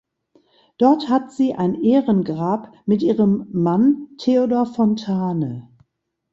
[0.79, 5.69] Dort hat sie ein Ehrengrab mit ihrem Mann Theodor Fontane.